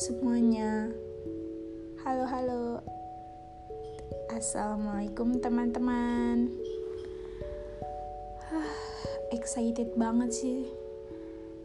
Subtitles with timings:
[0.00, 0.88] semuanya.
[2.00, 2.80] Halo, halo.
[4.32, 6.48] Assalamualaikum teman-teman.
[9.36, 10.72] Excited banget sih.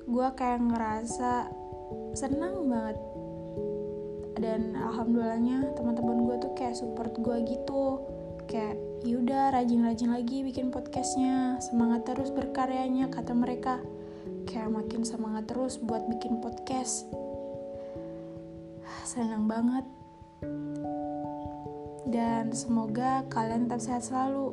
[0.03, 1.47] Gua kayak ngerasa
[2.11, 2.99] senang banget.
[4.35, 8.03] Dan alhamdulillahnya teman-teman gue tuh kayak support gue gitu.
[8.51, 8.75] Kayak
[9.07, 11.55] yaudah rajin-rajin lagi bikin podcastnya.
[11.63, 13.79] Semangat terus berkaryanya kata mereka
[14.43, 17.07] kayak makin semangat terus buat bikin podcast
[19.05, 19.85] senang banget.
[22.05, 24.51] Dan semoga kalian tetap sehat selalu.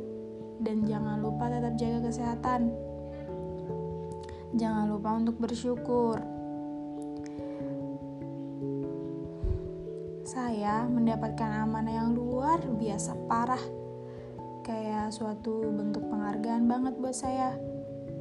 [0.62, 2.70] Dan jangan lupa tetap jaga kesehatan.
[4.54, 6.20] Jangan lupa untuk bersyukur.
[10.28, 13.64] Saya mendapatkan amanah yang luar biasa parah.
[14.62, 17.58] Kayak suatu bentuk penghargaan banget buat saya.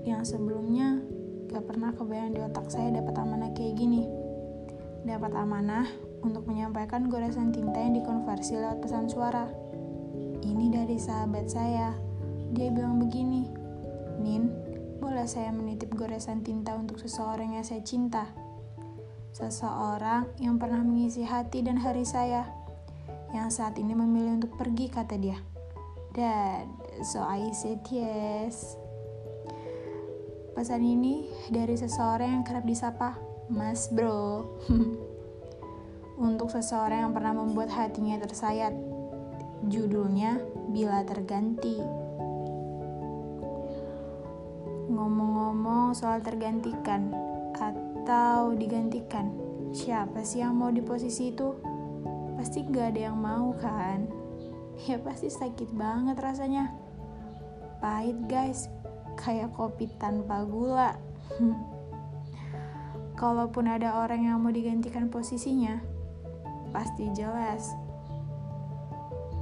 [0.01, 0.97] Yang sebelumnya
[1.51, 4.07] Gak pernah kebayang di otak saya dapat amanah kayak gini.
[5.03, 5.83] Dapat amanah
[6.21, 9.49] untuk menyampaikan goresan tinta yang dikonversi lewat pesan suara.
[10.41, 11.93] Ini dari sahabat saya.
[12.53, 13.45] Dia bilang begini,
[14.21, 14.49] Nin,
[15.01, 18.29] boleh saya menitip goresan tinta untuk seseorang yang saya cinta?
[19.33, 22.45] Seseorang yang pernah mengisi hati dan hari saya,
[23.31, 25.39] yang saat ini memilih untuk pergi, kata dia.
[26.11, 26.67] Dan
[27.07, 28.75] so I said yes.
[30.51, 33.15] Pesan ini dari seseorang yang kerap disapa
[33.47, 34.45] Mas Bro.
[36.19, 38.75] Untuk seseorang yang pernah membuat hatinya tersayat.
[39.67, 40.41] Judulnya
[40.73, 41.77] Bila Terganti.
[44.91, 47.13] Ngomong-ngomong soal tergantikan
[47.55, 49.31] atau digantikan,
[49.71, 51.53] siapa sih yang mau di posisi itu?
[52.35, 54.09] Pasti gak ada yang mau kan?
[54.89, 56.73] Ya pasti sakit banget rasanya.
[57.77, 58.65] Pahit guys,
[59.13, 60.97] kayak kopi tanpa gula.
[63.21, 65.77] Kalaupun ada orang yang mau digantikan posisinya,
[66.71, 67.71] pasti jelas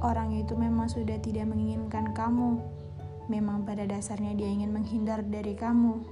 [0.00, 2.60] orang itu memang sudah tidak menginginkan kamu.
[3.30, 6.02] Memang pada dasarnya dia ingin menghindar dari kamu.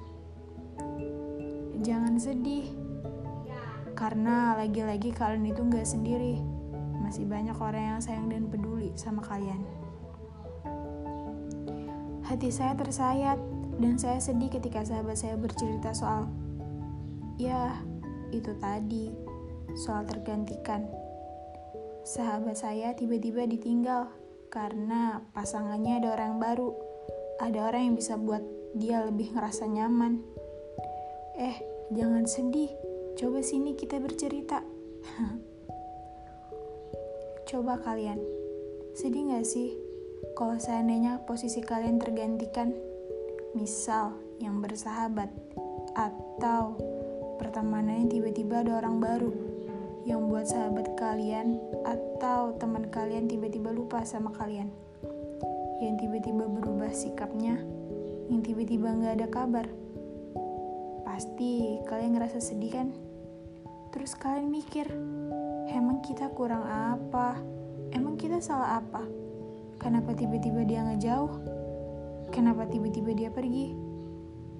[1.82, 2.70] Jangan sedih,
[3.98, 6.38] karena lagi-lagi kalian itu nggak sendiri.
[7.02, 9.64] Masih banyak orang yang sayang dan peduli sama kalian.
[12.28, 13.40] Hati saya tersayat
[13.80, 16.28] dan saya sedih ketika sahabat saya bercerita soal,
[17.40, 17.72] ya,
[18.30, 19.10] itu tadi,
[19.76, 20.88] soal tergantikan.
[22.06, 24.08] Sahabat saya tiba-tiba ditinggal
[24.48, 26.72] karena pasangannya ada orang baru.
[27.42, 28.40] Ada orang yang bisa buat
[28.72, 30.24] dia lebih ngerasa nyaman.
[31.36, 31.56] Eh,
[31.92, 32.72] jangan sedih.
[33.18, 34.64] Coba sini kita bercerita.
[37.48, 38.20] Coba kalian,
[38.92, 39.72] sedih gak sih
[40.36, 42.76] kalau seandainya posisi kalian tergantikan?
[43.56, 45.32] misal yang bersahabat,
[45.96, 46.76] atau
[47.40, 49.47] pertemanan yang tiba-tiba ada orang baru
[50.08, 54.72] yang buat sahabat kalian atau teman kalian tiba-tiba lupa sama kalian,
[55.84, 57.60] yang tiba-tiba berubah sikapnya,
[58.32, 59.68] yang tiba-tiba nggak ada kabar.
[61.04, 62.88] Pasti kalian ngerasa sedih kan?
[63.92, 64.88] Terus kalian mikir,
[65.68, 67.36] emang kita kurang apa?
[67.92, 69.04] Emang kita salah apa?
[69.76, 71.32] Kenapa tiba-tiba dia ngejauh?
[72.32, 73.76] Kenapa tiba-tiba dia pergi?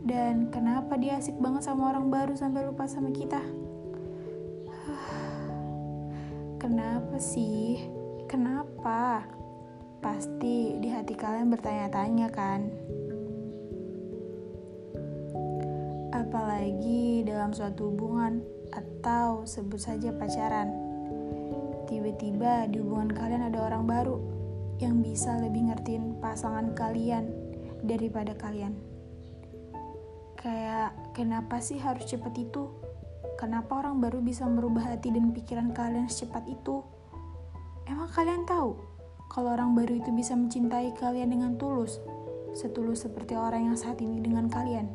[0.04, 3.40] Dan kenapa dia asik banget sama orang baru sampai lupa sama kita?
[6.58, 7.78] Kenapa sih?
[8.26, 9.22] Kenapa?
[10.02, 12.66] Pasti di hati kalian bertanya-tanya kan?
[16.10, 18.42] Apalagi dalam suatu hubungan
[18.74, 20.74] atau sebut saja pacaran.
[21.86, 24.18] Tiba-tiba di hubungan kalian ada orang baru
[24.82, 27.30] yang bisa lebih ngertiin pasangan kalian
[27.86, 28.74] daripada kalian.
[30.34, 32.66] Kayak kenapa sih harus cepat itu?
[33.38, 36.82] Kenapa orang baru bisa merubah hati dan pikiran kalian secepat itu?
[37.86, 38.74] Emang kalian tahu
[39.30, 42.02] kalau orang baru itu bisa mencintai kalian dengan tulus,
[42.50, 44.90] setulus seperti orang yang saat ini dengan kalian?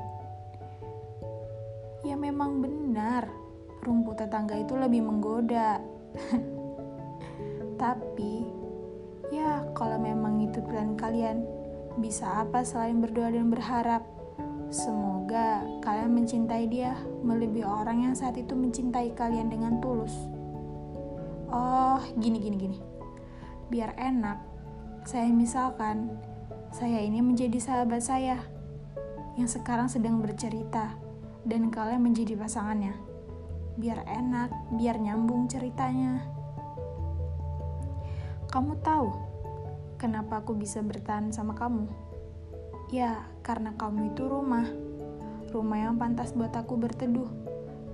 [2.03, 3.31] Ya memang benar,
[3.79, 5.79] rumput tetangga itu lebih menggoda.
[7.81, 8.43] Tapi,
[9.31, 11.47] ya kalau memang itu pilihan kalian,
[11.95, 14.12] bisa apa selain berdoa dan berharap?
[14.73, 20.09] Semoga kalian mencintai dia melebihi orang yang saat itu mencintai kalian dengan tulus.
[21.53, 22.79] Oh, gini gini gini.
[23.69, 24.41] Biar enak,
[25.05, 26.17] saya misalkan
[26.73, 28.41] saya ini menjadi sahabat saya
[29.37, 30.97] yang sekarang sedang bercerita
[31.45, 32.97] dan kalian menjadi pasangannya.
[33.77, 36.25] Biar enak, biar nyambung ceritanya.
[38.49, 39.33] Kamu tahu
[40.03, 41.87] Kenapa aku bisa bertahan sama kamu?
[42.93, 44.69] Ya, karena kamu itu rumah.
[45.49, 47.25] Rumah yang pantas buat aku berteduh.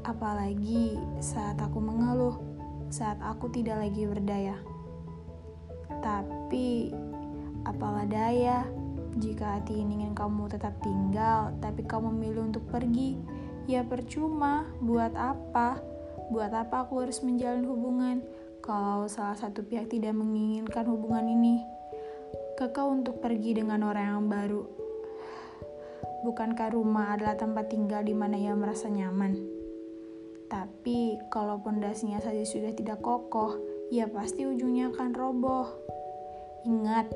[0.03, 2.35] Apalagi saat aku mengeluh.
[2.89, 4.57] saat aku tidak lagi berdaya.
[6.01, 6.89] Tapi,
[7.61, 8.65] apalah daya
[9.21, 13.13] jika hati ini ingin kamu tetap tinggal, tapi kamu memilih untuk pergi,
[13.69, 14.65] ya percuma.
[14.81, 15.77] Buat apa?
[16.33, 18.25] Buat apa aku harus menjalin hubungan
[18.65, 21.61] kalau salah satu pihak tidak menginginkan hubungan ini?
[22.57, 24.88] Kekau untuk pergi dengan orang yang baru.
[26.19, 29.39] Bukankah rumah adalah tempat tinggal di mana ia merasa nyaman?
[30.51, 33.56] Tapi kalau pondasinya saja sudah tidak kokoh,
[33.88, 35.69] ya pasti ujungnya akan roboh.
[36.68, 37.07] Ingat,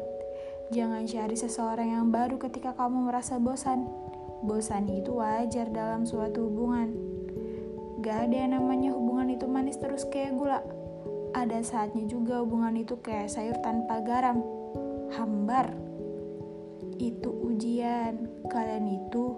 [0.71, 3.91] jangan cari seseorang yang baru ketika kamu merasa bosan.
[4.45, 6.95] Bosan itu wajar dalam suatu hubungan.
[7.99, 10.63] Gak ada yang namanya hubungan itu manis terus kayak gula.
[11.35, 14.39] Ada saatnya juga hubungan itu kayak sayur tanpa garam.
[15.17, 15.82] Hambar.
[16.97, 18.45] Itu ujian.
[18.49, 19.37] Kalian itu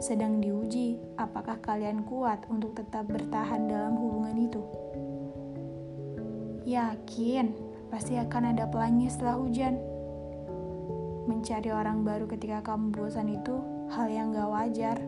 [0.00, 4.62] sedang diuji apakah kalian kuat untuk tetap bertahan dalam hubungan itu.
[6.64, 7.52] Yakin
[7.88, 9.76] pasti akan ada pelangi setelah hujan.
[11.24, 13.56] Mencari orang baru ketika kamu bosan itu
[13.92, 14.98] hal yang gak wajar,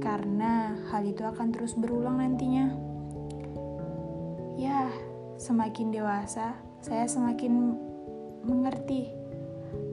[0.00, 2.72] karena hal itu akan terus berulang nantinya.
[4.56, 4.88] Ya,
[5.36, 7.76] semakin dewasa, saya semakin
[8.44, 9.12] mengerti,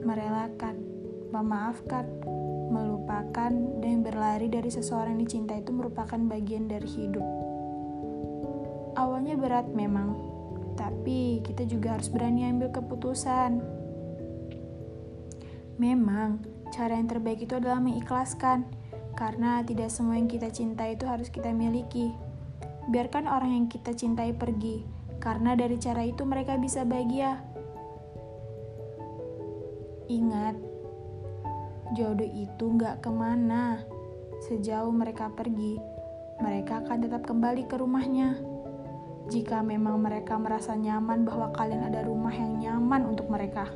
[0.04, 0.95] merelakan,
[1.36, 2.08] memaafkan,
[2.72, 3.52] melupakan,
[3.84, 7.26] dan berlari dari seseorang yang dicinta itu merupakan bagian dari hidup.
[8.96, 10.16] Awalnya berat memang,
[10.80, 13.60] tapi kita juga harus berani ambil keputusan.
[15.76, 16.40] Memang,
[16.72, 18.64] cara yang terbaik itu adalah mengikhlaskan,
[19.12, 22.12] karena tidak semua yang kita cintai itu harus kita miliki.
[22.88, 24.84] Biarkan orang yang kita cintai pergi,
[25.20, 27.40] karena dari cara itu mereka bisa bahagia.
[30.06, 30.54] Ingat,
[31.94, 33.84] jodoh itu gak ke mana.
[34.48, 35.78] Sejauh mereka pergi,
[36.42, 38.36] mereka akan tetap kembali ke rumahnya.
[39.26, 43.66] Jika memang mereka merasa nyaman bahwa kalian ada rumah yang nyaman untuk mereka.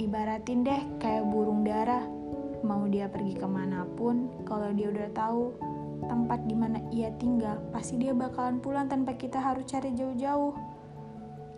[0.00, 2.02] Ibaratin deh kayak burung dara,
[2.64, 5.54] mau dia pergi ke mana pun, kalau dia udah tahu
[6.08, 10.56] tempat di mana ia tinggal, pasti dia bakalan pulang tanpa kita harus cari jauh-jauh.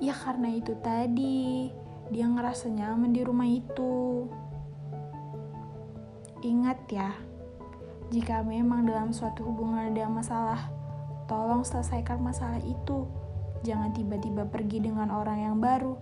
[0.03, 1.71] Ya karena itu tadi,
[2.11, 4.27] dia ngerasa nyaman di rumah itu.
[6.43, 7.15] Ingat ya,
[8.11, 10.61] jika memang dalam suatu hubungan ada masalah,
[11.33, 13.09] Tolong selesaikan masalah itu.
[13.63, 15.95] Jangan tiba-tiba pergi dengan orang yang baru.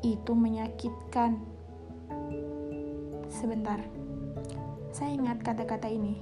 [0.00, 1.36] Itu menyakitkan.
[3.28, 3.84] Sebentar.
[4.96, 6.16] Saya ingat kata-kata ini.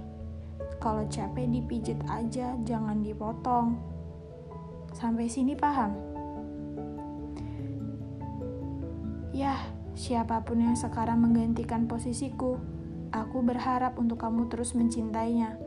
[0.83, 3.77] Kalau capek dipijit aja, jangan dipotong.
[4.99, 5.95] Sampai sini paham?
[9.31, 9.63] Ya,
[9.95, 12.59] siapa pun yang sekarang menggantikan posisiku,
[13.11, 15.59] aku berharap untuk kamu terus mencintainya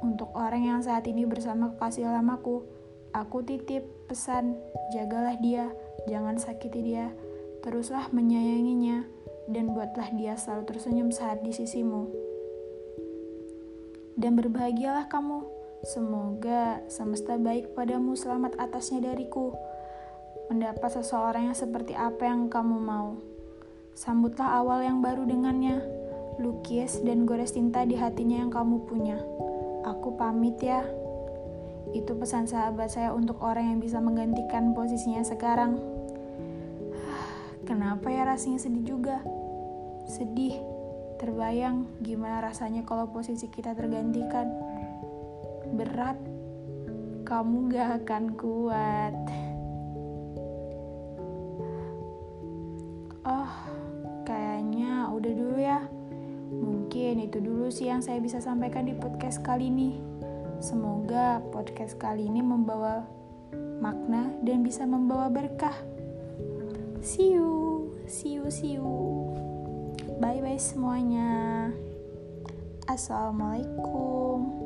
[0.00, 2.64] untuk orang yang saat ini bersama kekasih lamaku,
[3.12, 4.56] aku titip pesan,
[4.96, 5.68] jagalah dia,
[6.08, 7.12] jangan sakiti dia,
[7.60, 9.04] teruslah menyayanginya,
[9.52, 12.08] dan buatlah dia selalu tersenyum saat di sisimu.
[14.16, 15.44] Dan berbahagialah kamu,
[15.84, 19.52] semoga semesta baik padamu selamat atasnya dariku,
[20.48, 23.20] mendapat seseorang yang seperti apa yang kamu mau.
[23.92, 25.99] Sambutlah awal yang baru dengannya,
[26.40, 29.20] lukis dan gores tinta di hatinya yang kamu punya.
[29.84, 30.80] Aku pamit ya.
[31.92, 35.76] Itu pesan sahabat saya untuk orang yang bisa menggantikan posisinya sekarang.
[37.68, 39.20] Kenapa ya rasanya sedih juga?
[40.08, 40.56] Sedih,
[41.20, 44.48] terbayang gimana rasanya kalau posisi kita tergantikan.
[45.76, 46.18] Berat,
[47.28, 49.14] kamu gak akan kuat.
[53.20, 53.52] Oh,
[54.24, 55.99] kayaknya udah dulu ya.
[56.50, 60.02] Mungkin itu dulu sih yang saya bisa sampaikan di podcast kali ini.
[60.58, 63.06] Semoga podcast kali ini membawa
[63.80, 65.74] makna dan bisa membawa berkah.
[67.00, 68.90] See you, see you, see you.
[70.20, 71.70] Bye bye semuanya.
[72.84, 74.59] Assalamualaikum.